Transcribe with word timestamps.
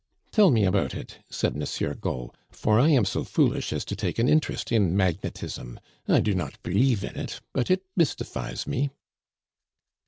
"Tell 0.31 0.49
me 0.49 0.63
about 0.65 0.95
it," 0.95 1.19
said 1.29 1.55
Monsieur 1.55 1.93
Gault, 1.93 2.35
"for 2.49 2.79
I 2.79 2.89
am 2.89 3.05
so 3.05 3.23
foolish 3.23 3.71
as 3.71 3.85
to 3.85 3.95
take 3.95 4.17
an 4.17 4.27
interest 4.27 4.71
in 4.71 4.97
magnetism; 4.97 5.79
I 6.07 6.21
do 6.21 6.33
not 6.33 6.57
believe 6.63 7.03
in 7.03 7.15
it, 7.15 7.39
but 7.53 7.69
it 7.69 7.83
mystifies 7.95 8.65
me." 8.65 8.89